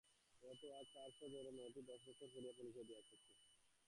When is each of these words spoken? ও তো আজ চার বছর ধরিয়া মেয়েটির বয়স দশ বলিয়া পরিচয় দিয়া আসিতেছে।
ও 0.43 0.49
তো 0.55 0.67
আজ 0.73 0.85
চার 0.93 1.07
বছর 1.09 1.27
ধরিয়া 1.33 1.53
মেয়েটির 1.53 1.85
বয়স 1.87 2.03
দশ 2.11 2.29
বলিয়া 2.35 2.53
পরিচয় 2.57 2.85
দিয়া 2.87 2.99
আসিতেছে। 2.99 3.35